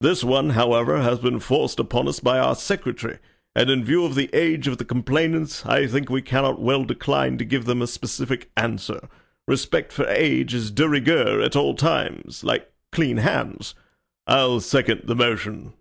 [0.00, 3.18] This one, however, has been forced upon us by our secretary,
[3.56, 7.38] and in view of the age of the complainants I think we cannot well decline
[7.38, 9.08] to give them a specific answer.
[9.48, 13.74] Respect for age is de rigueur at all times, like clean hands.
[14.28, 15.72] I'll second the motion."